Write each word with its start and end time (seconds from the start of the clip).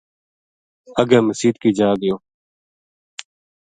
اَگے 1.01 1.19
مسیت 1.27 1.55
کی 1.61 1.69
جا 1.77 1.89
گیو 2.01 2.15